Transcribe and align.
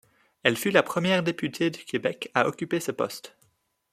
Elle 0.41 0.57
fut 0.57 0.71
la 0.71 0.81
première 0.81 1.21
députée 1.21 1.69
du 1.69 1.85
Québec 1.85 2.31
à 2.33 2.47
occuper 2.47 2.79
ce 2.79 2.91
poste. 2.91 3.37